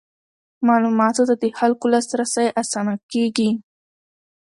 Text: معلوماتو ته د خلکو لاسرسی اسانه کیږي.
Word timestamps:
معلوماتو 0.67 1.23
ته 1.29 1.35
د 1.43 1.45
خلکو 1.59 1.85
لاسرسی 1.93 2.47
اسانه 2.61 2.93
کیږي. 3.11 3.49